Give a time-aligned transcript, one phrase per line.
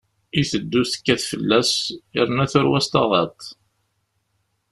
[0.39, 1.71] Iteddu tekkat fell-as,
[2.13, 3.39] yerna turew-as taɣaṭ.